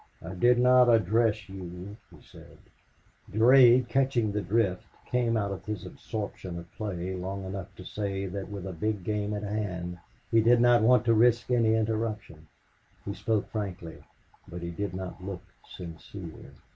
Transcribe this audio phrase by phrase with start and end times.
[0.23, 2.57] "I did not address you," he said.
[3.31, 8.25] Durade, catching the drift, came out of his absorption of play long enough to say
[8.25, 9.99] that with a big game at hand
[10.31, 12.47] he did not want to risk any interruption.
[13.05, 14.03] He spoke frankly,
[14.47, 16.53] but he did not look sincere.